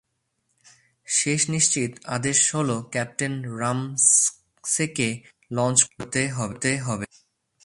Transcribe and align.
শেষ 1.07 1.41
নিশ্চিত 1.49 1.91
আদেশ 2.07 2.39
হলো 2.55 2.75
ক্যাপ্টেন 2.91 3.33
রামসেকে 3.59 5.09
লঞ্চ 5.51 5.79
করতে 5.89 6.21
হবে। 6.87 7.05